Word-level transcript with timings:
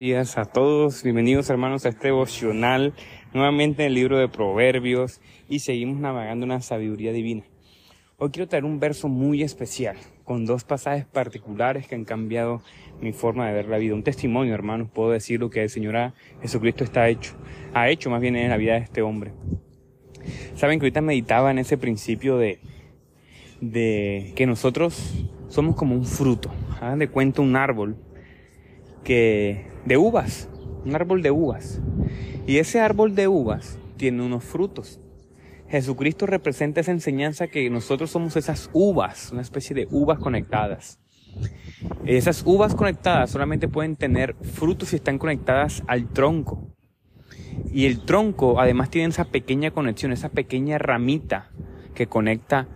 días 0.00 0.38
a 0.38 0.44
todos, 0.44 1.02
bienvenidos 1.02 1.50
hermanos 1.50 1.84
a 1.84 1.88
este 1.88 2.06
devocional, 2.06 2.94
nuevamente 3.34 3.82
en 3.82 3.88
el 3.88 3.94
libro 3.94 4.16
de 4.16 4.28
Proverbios 4.28 5.20
y 5.48 5.58
seguimos 5.58 5.98
navegando 5.98 6.46
una 6.46 6.60
sabiduría 6.60 7.12
divina. 7.12 7.42
Hoy 8.16 8.30
quiero 8.30 8.48
traer 8.48 8.64
un 8.64 8.78
verso 8.78 9.08
muy 9.08 9.42
especial, 9.42 9.96
con 10.22 10.46
dos 10.46 10.62
pasajes 10.62 11.04
particulares 11.04 11.88
que 11.88 11.96
han 11.96 12.04
cambiado 12.04 12.62
mi 13.00 13.12
forma 13.12 13.48
de 13.48 13.54
ver 13.54 13.66
la 13.66 13.78
vida. 13.78 13.96
Un 13.96 14.04
testimonio, 14.04 14.54
hermanos, 14.54 14.88
puedo 14.88 15.10
decir 15.10 15.40
lo 15.40 15.50
que 15.50 15.64
el 15.64 15.68
Señor 15.68 16.12
Jesucristo 16.42 16.84
está 16.84 17.08
hecho, 17.08 17.34
ha 17.74 17.90
hecho 17.90 18.08
más 18.08 18.20
bien 18.20 18.36
en 18.36 18.50
la 18.50 18.56
vida 18.56 18.74
de 18.74 18.82
este 18.82 19.02
hombre. 19.02 19.32
Saben 20.54 20.78
que 20.78 20.86
ahorita 20.86 21.00
meditaba 21.00 21.50
en 21.50 21.58
ese 21.58 21.76
principio 21.76 22.38
de, 22.38 22.60
de 23.60 24.32
que 24.36 24.46
nosotros 24.46 25.26
somos 25.48 25.74
como 25.74 25.96
un 25.96 26.04
fruto, 26.04 26.52
hagan 26.80 27.00
de 27.00 27.08
cuenta 27.08 27.42
un 27.42 27.56
árbol 27.56 27.96
que 29.02 29.66
de 29.88 29.96
uvas, 29.96 30.48
un 30.84 30.94
árbol 30.94 31.22
de 31.22 31.30
uvas. 31.30 31.80
Y 32.46 32.58
ese 32.58 32.80
árbol 32.80 33.14
de 33.14 33.26
uvas 33.26 33.78
tiene 33.96 34.22
unos 34.22 34.44
frutos. 34.44 35.00
Jesucristo 35.68 36.26
representa 36.26 36.80
esa 36.80 36.92
enseñanza 36.92 37.48
que 37.48 37.68
nosotros 37.68 38.10
somos 38.10 38.36
esas 38.36 38.70
uvas, 38.72 39.32
una 39.32 39.42
especie 39.42 39.74
de 39.74 39.88
uvas 39.90 40.18
conectadas. 40.18 41.00
Esas 42.04 42.42
uvas 42.46 42.74
conectadas 42.74 43.30
solamente 43.30 43.68
pueden 43.68 43.96
tener 43.96 44.34
frutos 44.42 44.90
si 44.90 44.96
están 44.96 45.18
conectadas 45.18 45.82
al 45.86 46.08
tronco. 46.08 46.74
Y 47.70 47.86
el 47.86 48.04
tronco 48.04 48.60
además 48.60 48.90
tiene 48.90 49.08
esa 49.08 49.24
pequeña 49.24 49.70
conexión, 49.70 50.12
esa 50.12 50.30
pequeña 50.30 50.78
ramita 50.78 51.50
que 51.94 52.06
conecta 52.06 52.68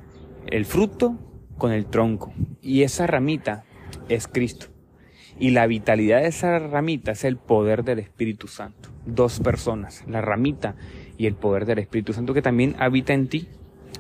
el 0.46 0.64
fruto 0.64 1.18
con 1.56 1.72
el 1.72 1.86
tronco. 1.86 2.32
Y 2.60 2.82
esa 2.82 3.06
ramita 3.06 3.64
es 4.08 4.28
Cristo. 4.28 4.71
Y 5.38 5.50
la 5.50 5.66
vitalidad 5.66 6.22
de 6.22 6.28
esa 6.28 6.58
ramita 6.58 7.12
es 7.12 7.24
el 7.24 7.36
poder 7.36 7.84
del 7.84 7.98
Espíritu 7.98 8.48
Santo. 8.48 8.90
Dos 9.06 9.40
personas, 9.40 10.04
la 10.06 10.20
ramita 10.20 10.76
y 11.18 11.26
el 11.26 11.34
poder 11.34 11.66
del 11.66 11.78
Espíritu 11.78 12.12
Santo 12.12 12.34
que 12.34 12.42
también 12.42 12.76
habita 12.78 13.12
en 13.12 13.28
ti. 13.28 13.48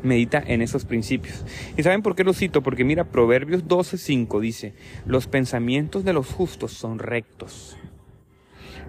Medita 0.02 0.42
en 0.44 0.62
esos 0.62 0.84
principios. 0.84 1.44
¿Y 1.76 1.82
saben 1.84 2.02
por 2.02 2.16
qué 2.16 2.24
lo 2.24 2.32
cito? 2.32 2.62
Porque 2.62 2.82
mira, 2.82 3.04
Proverbios 3.04 3.68
12:5 3.68 4.40
dice, 4.40 4.74
los 5.06 5.28
pensamientos 5.28 6.04
de 6.04 6.12
los 6.12 6.26
justos 6.26 6.72
son 6.72 6.98
rectos. 6.98 7.76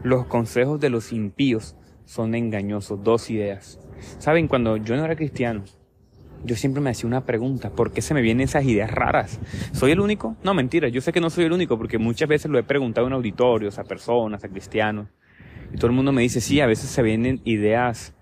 Los 0.01 0.25
consejos 0.25 0.79
de 0.79 0.89
los 0.89 1.11
impíos 1.11 1.75
son 2.05 2.33
engañosos. 2.33 3.03
Dos 3.03 3.29
ideas. 3.29 3.79
¿Saben? 4.17 4.47
Cuando 4.47 4.77
yo 4.77 4.95
no 4.95 5.05
era 5.05 5.15
cristiano, 5.15 5.63
yo 6.43 6.55
siempre 6.55 6.81
me 6.81 6.89
hacía 6.89 7.07
una 7.07 7.25
pregunta, 7.25 7.69
¿por 7.69 7.91
qué 7.91 8.01
se 8.01 8.13
me 8.13 8.21
vienen 8.21 8.45
esas 8.45 8.65
ideas 8.65 8.91
raras? 8.91 9.39
¿Soy 9.71 9.91
el 9.91 9.99
único? 9.99 10.35
No, 10.43 10.53
mentira, 10.53 10.87
yo 10.89 11.01
sé 11.01 11.11
que 11.11 11.21
no 11.21 11.29
soy 11.29 11.45
el 11.45 11.53
único 11.53 11.77
porque 11.77 11.97
muchas 11.97 12.27
veces 12.27 12.51
lo 12.51 12.59
he 12.59 12.63
preguntado 12.63 13.07
en 13.07 13.13
auditorios, 13.13 13.79
a 13.79 13.83
personas, 13.83 14.43
a 14.43 14.49
cristianos, 14.49 15.07
y 15.73 15.77
todo 15.77 15.87
el 15.87 15.93
mundo 15.93 16.11
me 16.11 16.21
dice, 16.21 16.41
sí, 16.41 16.61
a 16.61 16.65
veces 16.65 16.89
se 16.89 17.01
vienen 17.01 17.41
ideas 17.45 18.13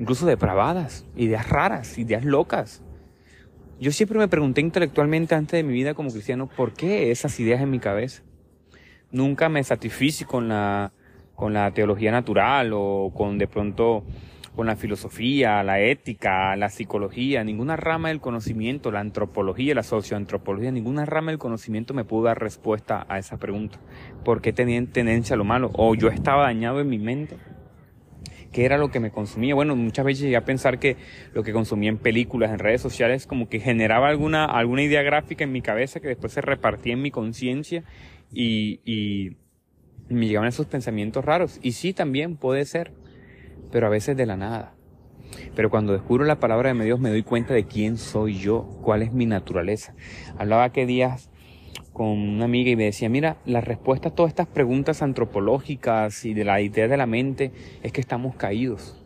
incluso 0.00 0.26
depravadas, 0.26 1.04
ideas 1.14 1.48
raras, 1.48 1.98
ideas 1.98 2.24
locas. 2.24 2.82
Yo 3.78 3.92
siempre 3.92 4.18
me 4.18 4.28
pregunté 4.28 4.60
intelectualmente 4.62 5.34
antes 5.34 5.52
de 5.52 5.62
mi 5.62 5.72
vida 5.72 5.94
como 5.94 6.10
cristiano, 6.10 6.48
¿por 6.48 6.72
qué 6.72 7.10
esas 7.10 7.38
ideas 7.38 7.60
en 7.60 7.70
mi 7.70 7.78
cabeza? 7.78 8.22
Nunca 9.12 9.48
me 9.48 9.62
satisfice 9.62 10.24
con 10.24 10.48
la, 10.48 10.92
con 11.34 11.52
la 11.52 11.72
teología 11.72 12.10
natural 12.10 12.72
o 12.74 13.12
con 13.14 13.38
de 13.38 13.46
pronto 13.46 14.04
con 14.54 14.66
la 14.66 14.76
filosofía, 14.76 15.62
la 15.62 15.80
ética, 15.80 16.56
la 16.56 16.68
psicología, 16.68 17.44
ninguna 17.44 17.76
rama 17.76 18.08
del 18.08 18.20
conocimiento, 18.20 18.90
la 18.90 19.00
antropología, 19.00 19.74
la 19.74 19.82
socioantropología, 19.82 20.72
ninguna 20.72 21.06
rama 21.06 21.30
del 21.30 21.38
conocimiento 21.38 21.94
me 21.94 22.04
pudo 22.04 22.24
dar 22.24 22.40
respuesta 22.40 23.06
a 23.08 23.18
esa 23.18 23.38
pregunta. 23.38 23.78
¿Por 24.24 24.40
qué 24.40 24.52
tenían 24.52 24.88
tendencia 24.88 25.34
a 25.34 25.36
lo 25.36 25.44
malo? 25.44 25.70
¿O 25.74 25.94
yo 25.94 26.08
estaba 26.08 26.44
dañado 26.44 26.80
en 26.80 26.88
mi 26.88 26.98
mente? 26.98 27.36
¿Qué 28.52 28.64
era 28.64 28.78
lo 28.78 28.90
que 28.90 28.98
me 28.98 29.12
consumía? 29.12 29.54
Bueno, 29.54 29.76
muchas 29.76 30.04
veces 30.04 30.24
llegué 30.24 30.36
a 30.36 30.44
pensar 30.44 30.80
que 30.80 30.96
lo 31.32 31.44
que 31.44 31.52
consumía 31.52 31.88
en 31.88 31.98
películas, 31.98 32.50
en 32.50 32.58
redes 32.58 32.80
sociales, 32.80 33.28
como 33.28 33.48
que 33.48 33.60
generaba 33.60 34.08
alguna, 34.08 34.44
alguna 34.44 34.82
idea 34.82 35.02
gráfica 35.02 35.44
en 35.44 35.52
mi 35.52 35.62
cabeza 35.62 36.00
que 36.00 36.08
después 36.08 36.32
se 36.32 36.40
repartía 36.40 36.94
en 36.94 37.02
mi 37.02 37.12
conciencia 37.12 37.84
y, 38.32 38.80
y 38.84 39.36
me 40.08 40.26
llegaban 40.26 40.48
esos 40.48 40.66
pensamientos 40.66 41.24
raros. 41.24 41.60
Y 41.62 41.72
sí, 41.72 41.92
también 41.92 42.36
puede 42.36 42.64
ser 42.64 42.92
pero 43.70 43.86
a 43.86 43.90
veces 43.90 44.16
de 44.16 44.26
la 44.26 44.36
nada. 44.36 44.74
Pero 45.54 45.70
cuando 45.70 45.92
descubro 45.92 46.24
la 46.24 46.40
palabra 46.40 46.72
de 46.72 46.84
Dios 46.84 47.00
me 47.00 47.10
doy 47.10 47.22
cuenta 47.22 47.54
de 47.54 47.64
quién 47.64 47.96
soy 47.96 48.34
yo, 48.34 48.68
cuál 48.82 49.02
es 49.02 49.12
mi 49.12 49.26
naturaleza. 49.26 49.94
Hablaba 50.38 50.72
que 50.72 50.86
días 50.86 51.30
con 51.92 52.08
una 52.08 52.44
amiga 52.44 52.70
y 52.70 52.76
me 52.76 52.84
decía, 52.84 53.08
mira, 53.08 53.36
la 53.44 53.60
respuesta 53.60 54.08
a 54.08 54.14
todas 54.14 54.30
estas 54.30 54.46
preguntas 54.46 55.02
antropológicas 55.02 56.24
y 56.24 56.34
de 56.34 56.44
la 56.44 56.60
idea 56.60 56.88
de 56.88 56.96
la 56.96 57.06
mente 57.06 57.52
es 57.82 57.92
que 57.92 58.00
estamos 58.00 58.36
caídos. 58.36 58.96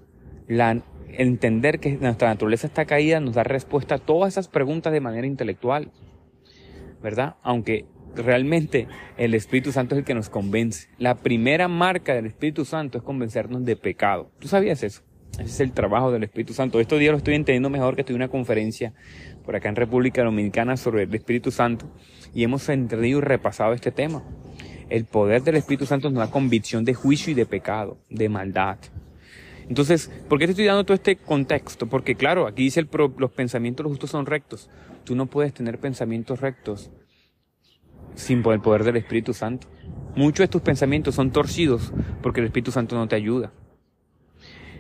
La, 0.46 0.82
entender 1.08 1.80
que 1.80 1.92
nuestra 1.92 2.28
naturaleza 2.28 2.66
está 2.66 2.84
caída 2.84 3.20
nos 3.20 3.34
da 3.34 3.44
respuesta 3.44 3.96
a 3.96 3.98
todas 3.98 4.34
esas 4.34 4.48
preguntas 4.48 4.92
de 4.92 5.00
manera 5.00 5.26
intelectual, 5.26 5.90
¿verdad? 7.02 7.36
Aunque 7.42 7.86
realmente 8.16 8.86
el 9.16 9.34
Espíritu 9.34 9.72
Santo 9.72 9.94
es 9.94 10.00
el 10.00 10.04
que 10.04 10.14
nos 10.14 10.28
convence. 10.28 10.88
La 10.98 11.16
primera 11.16 11.68
marca 11.68 12.14
del 12.14 12.26
Espíritu 12.26 12.64
Santo 12.64 12.98
es 12.98 13.04
convencernos 13.04 13.64
de 13.64 13.76
pecado. 13.76 14.30
¿Tú 14.38 14.48
sabías 14.48 14.82
eso? 14.82 15.02
Ese 15.32 15.42
es 15.44 15.60
el 15.60 15.72
trabajo 15.72 16.12
del 16.12 16.22
Espíritu 16.22 16.52
Santo. 16.52 16.78
Estos 16.78 17.00
días 17.00 17.10
lo 17.10 17.18
estoy 17.18 17.34
entendiendo 17.34 17.68
mejor 17.68 17.96
que 17.96 18.02
estoy 18.02 18.14
en 18.14 18.22
una 18.22 18.28
conferencia 18.28 18.92
por 19.44 19.56
acá 19.56 19.68
en 19.68 19.76
República 19.76 20.22
Dominicana 20.22 20.76
sobre 20.76 21.02
el 21.02 21.14
Espíritu 21.14 21.50
Santo 21.50 21.90
y 22.34 22.44
hemos 22.44 22.68
entendido 22.68 23.18
y 23.18 23.22
repasado 23.22 23.72
este 23.72 23.90
tema. 23.90 24.22
El 24.90 25.06
poder 25.06 25.42
del 25.42 25.56
Espíritu 25.56 25.86
Santo 25.86 26.10
nos 26.10 26.18
da 26.24 26.30
convicción 26.30 26.84
de 26.84 26.94
juicio 26.94 27.32
y 27.32 27.34
de 27.34 27.46
pecado, 27.46 27.98
de 28.10 28.28
maldad. 28.28 28.78
Entonces, 29.68 30.10
¿por 30.28 30.38
qué 30.38 30.44
te 30.46 30.52
estoy 30.52 30.66
dando 30.66 30.84
todo 30.84 30.94
este 30.94 31.16
contexto? 31.16 31.88
Porque 31.88 32.14
claro, 32.14 32.46
aquí 32.46 32.62
dice 32.62 32.80
el 32.80 32.88
los 33.18 33.32
pensamientos 33.32 33.86
justos 33.86 34.10
son 34.10 34.26
rectos. 34.26 34.70
Tú 35.04 35.16
no 35.16 35.26
puedes 35.26 35.52
tener 35.52 35.78
pensamientos 35.78 36.40
rectos 36.40 36.90
sin 38.24 38.42
el 38.46 38.60
poder 38.60 38.84
del 38.84 38.96
Espíritu 38.96 39.34
Santo. 39.34 39.68
Muchos 40.16 40.44
de 40.44 40.48
tus 40.48 40.62
pensamientos 40.62 41.14
son 41.14 41.30
torcidos 41.30 41.92
porque 42.22 42.40
el 42.40 42.46
Espíritu 42.46 42.72
Santo 42.72 42.96
no 42.96 43.06
te 43.06 43.16
ayuda. 43.16 43.52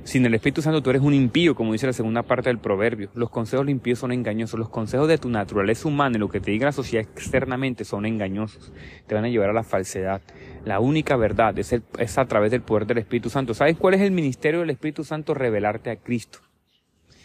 Sin 0.04 0.26
el 0.26 0.34
Espíritu 0.34 0.60
Santo 0.60 0.82
tú 0.82 0.90
eres 0.90 1.02
un 1.02 1.14
impío, 1.14 1.54
como 1.54 1.72
dice 1.72 1.86
la 1.86 1.94
segunda 1.94 2.22
parte 2.22 2.50
del 2.50 2.58
proverbio. 2.58 3.08
Los 3.14 3.30
consejos 3.30 3.68
impíos 3.68 3.98
son 3.98 4.12
engañosos. 4.12 4.58
Los 4.58 4.68
consejos 4.68 5.08
de 5.08 5.16
tu 5.16 5.30
naturaleza 5.30 5.88
humana 5.88 6.16
y 6.16 6.20
lo 6.20 6.28
que 6.28 6.40
te 6.40 6.50
diga 6.50 6.66
la 6.66 6.72
sociedad 6.72 7.06
externamente 7.10 7.84
son 7.84 8.04
engañosos. 8.04 8.72
Te 9.06 9.14
van 9.14 9.24
a 9.24 9.28
llevar 9.28 9.50
a 9.50 9.54
la 9.54 9.62
falsedad. 9.62 10.20
La 10.64 10.80
única 10.80 11.16
verdad 11.16 11.58
es, 11.58 11.74
es 11.98 12.18
a 12.18 12.26
través 12.26 12.50
del 12.50 12.60
poder 12.60 12.86
del 12.86 12.98
Espíritu 12.98 13.30
Santo. 13.30 13.54
¿Sabes 13.54 13.76
cuál 13.78 13.94
es 13.94 14.02
el 14.02 14.10
ministerio 14.10 14.60
del 14.60 14.70
Espíritu 14.70 15.04
Santo? 15.04 15.32
Revelarte 15.32 15.90
a 15.90 15.96
Cristo. 15.96 16.40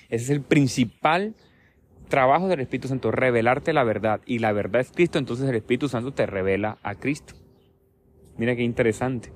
Ese 0.09 0.23
es 0.23 0.29
el 0.29 0.41
principal 0.41 1.35
trabajo 2.09 2.47
del 2.47 2.59
Espíritu 2.59 2.89
Santo, 2.89 3.11
revelarte 3.11 3.71
la 3.71 3.83
verdad. 3.83 4.21
Y 4.25 4.39
la 4.39 4.51
verdad 4.51 4.81
es 4.81 4.91
Cristo, 4.91 5.17
entonces 5.17 5.47
el 5.47 5.55
Espíritu 5.55 5.87
Santo 5.87 6.11
te 6.11 6.25
revela 6.25 6.77
a 6.83 6.95
Cristo. 6.95 7.35
Mira 8.37 8.55
qué 8.55 8.63
interesante. 8.63 9.31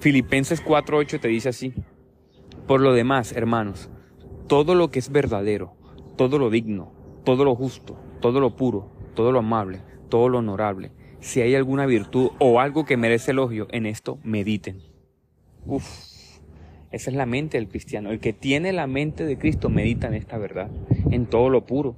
Filipenses 0.00 0.64
4.8 0.64 1.20
te 1.20 1.28
dice 1.28 1.50
así. 1.50 1.74
Por 2.66 2.80
lo 2.80 2.92
demás, 2.94 3.32
hermanos, 3.32 3.90
todo 4.48 4.74
lo 4.74 4.90
que 4.90 4.98
es 4.98 5.10
verdadero, 5.10 5.74
todo 6.16 6.38
lo 6.38 6.50
digno, 6.50 6.92
todo 7.24 7.44
lo 7.44 7.54
justo, 7.54 7.98
todo 8.20 8.40
lo 8.40 8.56
puro, 8.56 8.90
todo 9.14 9.32
lo 9.32 9.40
amable, 9.40 9.82
todo 10.08 10.28
lo 10.28 10.38
honorable, 10.38 10.92
si 11.20 11.40
hay 11.40 11.54
alguna 11.54 11.86
virtud 11.86 12.30
o 12.38 12.60
algo 12.60 12.84
que 12.84 12.96
merece 12.96 13.32
elogio, 13.32 13.66
en 13.70 13.86
esto 13.86 14.18
mediten. 14.22 14.82
Uf. 15.64 16.15
Esa 16.90 17.10
es 17.10 17.16
la 17.16 17.26
mente 17.26 17.58
del 17.58 17.68
cristiano. 17.68 18.10
El 18.10 18.20
que 18.20 18.32
tiene 18.32 18.72
la 18.72 18.86
mente 18.86 19.24
de 19.24 19.38
Cristo 19.38 19.68
medita 19.68 20.06
en 20.06 20.14
esta 20.14 20.38
verdad, 20.38 20.70
en 21.10 21.26
todo 21.26 21.50
lo 21.50 21.66
puro. 21.66 21.96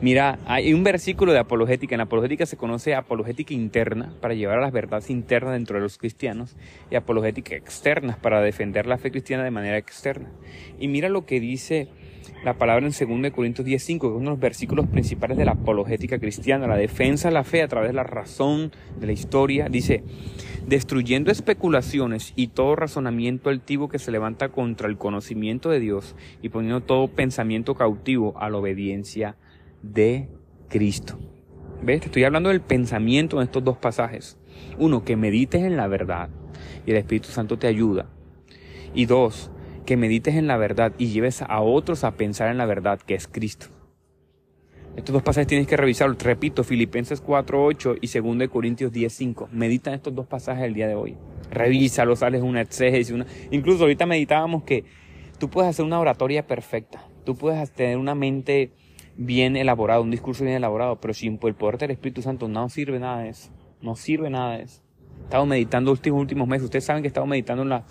Mira, 0.00 0.38
hay 0.46 0.72
un 0.72 0.84
versículo 0.84 1.32
de 1.32 1.40
apologética. 1.40 1.96
En 1.96 2.00
apologética 2.00 2.46
se 2.46 2.56
conoce 2.56 2.94
apologética 2.94 3.52
interna 3.52 4.14
para 4.20 4.34
llevar 4.34 4.58
a 4.58 4.60
las 4.60 4.72
verdades 4.72 5.10
internas 5.10 5.54
dentro 5.54 5.76
de 5.76 5.82
los 5.82 5.98
cristianos 5.98 6.56
y 6.88 6.94
apologética 6.94 7.56
externa 7.56 8.16
para 8.22 8.40
defender 8.40 8.86
la 8.86 8.98
fe 8.98 9.10
cristiana 9.10 9.42
de 9.42 9.50
manera 9.50 9.76
externa. 9.76 10.30
Y 10.78 10.86
mira 10.86 11.08
lo 11.08 11.26
que 11.26 11.40
dice 11.40 11.88
la 12.44 12.54
palabra 12.54 12.86
en 12.86 12.92
2 12.92 13.32
Corintios 13.32 13.66
10.5, 13.66 14.00
que 14.00 14.06
es 14.06 14.12
uno 14.12 14.20
de 14.20 14.30
los 14.30 14.38
versículos 14.38 14.86
principales 14.86 15.36
de 15.36 15.44
la 15.44 15.52
apologética 15.52 16.20
cristiana, 16.20 16.68
la 16.68 16.76
defensa 16.76 17.28
de 17.28 17.34
la 17.34 17.42
fe 17.42 17.62
a 17.62 17.68
través 17.68 17.90
de 17.90 17.94
la 17.94 18.04
razón, 18.04 18.70
de 19.00 19.06
la 19.06 19.12
historia. 19.12 19.68
Dice, 19.68 20.04
destruyendo 20.68 21.30
especulaciones 21.30 22.34
y 22.36 22.48
todo 22.48 22.76
razonamiento 22.76 23.48
altivo 23.48 23.88
que 23.88 23.98
se 23.98 24.10
levanta 24.10 24.50
contra 24.50 24.86
el 24.86 24.98
conocimiento 24.98 25.70
de 25.70 25.80
Dios 25.80 26.14
y 26.42 26.50
poniendo 26.50 26.82
todo 26.82 27.08
pensamiento 27.08 27.74
cautivo 27.74 28.38
a 28.38 28.50
la 28.50 28.58
obediencia 28.58 29.36
de 29.82 30.28
Cristo. 30.68 31.18
¿Ves? 31.82 32.00
Te 32.00 32.06
estoy 32.06 32.24
hablando 32.24 32.50
del 32.50 32.60
pensamiento 32.60 33.38
en 33.38 33.44
estos 33.44 33.64
dos 33.64 33.78
pasajes. 33.78 34.36
Uno, 34.78 35.04
que 35.04 35.16
medites 35.16 35.62
en 35.62 35.78
la 35.78 35.86
verdad 35.86 36.28
y 36.84 36.90
el 36.90 36.98
Espíritu 36.98 37.28
Santo 37.28 37.58
te 37.58 37.66
ayuda. 37.66 38.10
Y 38.94 39.06
dos, 39.06 39.50
que 39.86 39.96
medites 39.96 40.34
en 40.34 40.48
la 40.48 40.58
verdad 40.58 40.92
y 40.98 41.06
lleves 41.06 41.40
a 41.40 41.62
otros 41.62 42.04
a 42.04 42.16
pensar 42.16 42.50
en 42.50 42.58
la 42.58 42.66
verdad 42.66 43.00
que 43.00 43.14
es 43.14 43.26
Cristo. 43.26 43.68
Estos 44.98 45.12
dos 45.12 45.22
pasajes 45.22 45.46
tienes 45.46 45.68
que 45.68 45.76
revisarlos. 45.76 46.20
Repito, 46.20 46.64
Filipenses 46.64 47.24
4.8 47.24 47.98
y 48.00 48.36
2 48.36 48.48
Corintios 48.48 48.92
10.5. 48.92 49.48
Medita 49.52 49.94
estos 49.94 50.12
dos 50.12 50.26
pasajes 50.26 50.64
el 50.64 50.74
día 50.74 50.88
de 50.88 50.96
hoy. 50.96 51.16
Revísalos, 51.52 52.18
sales 52.18 52.42
una 52.42 52.62
exégesis. 52.62 53.14
Una... 53.14 53.24
Incluso 53.52 53.84
ahorita 53.84 54.06
meditábamos 54.06 54.64
que 54.64 54.82
tú 55.38 55.50
puedes 55.50 55.70
hacer 55.70 55.84
una 55.84 56.00
oratoria 56.00 56.48
perfecta. 56.48 57.06
Tú 57.24 57.36
puedes 57.36 57.70
tener 57.70 57.96
una 57.96 58.16
mente 58.16 58.72
bien 59.16 59.56
elaborada, 59.56 60.00
un 60.00 60.10
discurso 60.10 60.42
bien 60.42 60.56
elaborado, 60.56 60.96
pero 60.96 61.14
sin 61.14 61.38
el 61.40 61.54
poder 61.54 61.78
del 61.78 61.92
Espíritu 61.92 62.20
Santo 62.20 62.48
no 62.48 62.68
sirve 62.68 62.98
nada 62.98 63.20
de 63.20 63.28
eso. 63.28 63.50
No 63.80 63.94
sirve 63.94 64.30
nada 64.30 64.56
de 64.56 64.64
eso. 64.64 64.82
He 65.20 65.24
estado 65.26 65.46
meditando 65.46 65.92
los 65.92 66.04
últimos 66.08 66.48
meses. 66.48 66.64
Ustedes 66.64 66.84
saben 66.84 67.04
que 67.04 67.06
he 67.06 67.10
estado 67.10 67.26
meditando 67.26 67.62
en 67.62 67.68
la, 67.68 67.84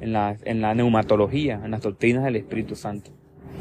en 0.00 0.12
la, 0.12 0.36
en 0.44 0.60
la 0.60 0.76
neumatología, 0.76 1.60
en 1.64 1.72
las 1.72 1.82
doctrinas 1.82 2.22
del 2.22 2.36
Espíritu 2.36 2.76
Santo. 2.76 3.10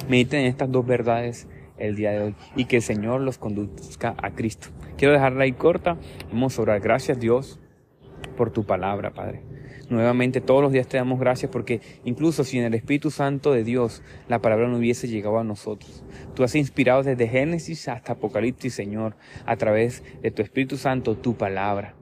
Mediten 0.07 0.41
en 0.41 0.45
estas 0.45 0.71
dos 0.71 0.85
verdades 0.85 1.47
el 1.81 1.95
día 1.95 2.11
de 2.11 2.21
hoy 2.21 2.35
y 2.55 2.65
que 2.65 2.77
el 2.77 2.81
Señor 2.81 3.21
los 3.21 3.37
conduzca 3.37 4.15
a 4.21 4.31
Cristo. 4.31 4.69
Quiero 4.97 5.13
dejarla 5.13 5.43
ahí 5.43 5.53
corta. 5.53 5.97
Vamos 6.31 6.57
a 6.57 6.61
orar. 6.61 6.79
Gracias 6.79 7.19
Dios 7.19 7.59
por 8.37 8.51
tu 8.51 8.63
palabra, 8.63 9.11
Padre. 9.11 9.41
Nuevamente 9.89 10.39
todos 10.39 10.61
los 10.61 10.71
días 10.71 10.87
te 10.87 10.95
damos 10.95 11.19
gracias 11.19 11.51
porque 11.51 11.81
incluso 12.05 12.45
si 12.45 12.57
en 12.57 12.63
el 12.63 12.73
Espíritu 12.75 13.11
Santo 13.11 13.51
de 13.51 13.65
Dios 13.65 14.01
la 14.29 14.39
palabra 14.39 14.69
no 14.69 14.77
hubiese 14.77 15.09
llegado 15.09 15.37
a 15.37 15.43
nosotros, 15.43 16.05
tú 16.33 16.45
has 16.45 16.55
inspirado 16.55 17.03
desde 17.03 17.27
Génesis 17.27 17.89
hasta 17.89 18.13
Apocalipsis, 18.13 18.73
Señor, 18.73 19.17
a 19.45 19.57
través 19.57 20.01
de 20.21 20.31
tu 20.31 20.41
Espíritu 20.41 20.77
Santo, 20.77 21.15
tu 21.15 21.35
palabra. 21.35 21.93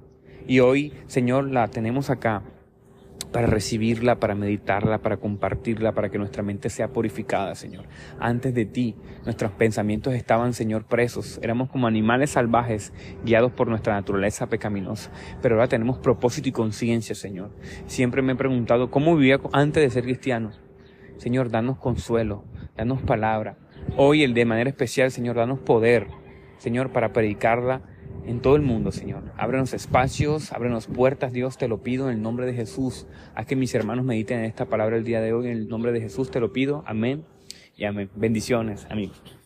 Y 0.48 0.60
hoy, 0.60 0.94
Señor, 1.08 1.50
la 1.50 1.68
tenemos 1.68 2.12
acá 2.12 2.44
para 3.32 3.48
recibirla, 3.48 4.20
para 4.20 4.36
meditarla, 4.36 5.00
para 5.00 5.18
compartirla, 5.18 5.94
para 5.94 6.10
que 6.10 6.18
nuestra 6.18 6.44
mente 6.44 6.70
sea 6.70 6.90
purificada, 6.90 7.56
Señor. 7.56 7.86
Antes 8.20 8.54
de 8.54 8.66
ti, 8.66 8.96
nuestros 9.26 9.52
pensamientos 9.52 10.14
estaban, 10.14 10.54
Señor, 10.54 10.86
presos. 10.86 11.40
Éramos 11.44 11.70
como 11.70 11.88
animales 11.88 12.32
salvajes, 12.32 12.92
guiados 13.24 13.52
por 13.52 13.68
nuestra 13.68 13.94
naturaleza 13.94 14.48
pecaminosa. 14.48 15.12
Pero 15.42 15.56
ahora 15.56 15.68
tenemos 15.68 16.00
propósito 16.00 16.50
y 16.50 16.52
conciencia, 16.52 17.14
Señor. 17.14 17.52
Siempre 17.86 18.22
me 18.22 18.34
he 18.34 18.36
preguntado 18.36 18.90
cómo 18.90 19.16
vivía 19.16 19.40
antes 19.54 19.84
de 19.84 19.90
ser 19.90 20.04
cristiano. 20.04 20.52
Señor, 21.18 21.52
danos 21.52 21.78
consuelo, 21.78 22.46
danos 22.76 23.02
palabra. 23.02 23.58
Hoy, 23.98 24.24
el 24.24 24.34
de 24.34 24.46
manera 24.46 24.70
especial, 24.70 25.12
Señor, 25.12 25.36
danos 25.36 25.60
poder, 25.60 26.08
Señor, 26.58 26.92
para 26.92 27.14
predicarla 27.14 27.82
en 28.26 28.42
todo 28.42 28.56
el 28.56 28.62
mundo, 28.62 28.92
Señor. 28.92 29.24
Ábrenos 29.38 29.74
espacios, 29.74 30.52
ábrenos 30.52 30.88
puertas, 30.88 31.34
Dios, 31.34 31.58
te 31.58 31.68
lo 31.68 31.82
pido 31.82 32.10
en 32.10 32.18
el 32.18 32.22
nombre 32.22 32.46
de 32.46 32.54
Jesús. 32.54 33.08
Haz 33.36 33.46
que 33.46 33.56
mis 33.56 33.74
hermanos 33.74 34.06
mediten 34.06 34.40
en 34.40 34.46
esta 34.46 34.66
palabra 34.66 34.98
el 34.98 35.04
día 35.04 35.22
de 35.22 35.34
hoy. 35.34 35.48
En 35.48 35.54
el 35.54 35.68
nombre 35.68 35.92
de 35.92 36.02
Jesús 36.02 36.32
te 36.32 36.40
lo 36.40 36.54
pido. 36.54 36.84
Amén 36.86 37.26
y 37.76 37.86
amén. 37.86 38.10
Bendiciones, 38.16 38.86
amigos. 38.90 39.39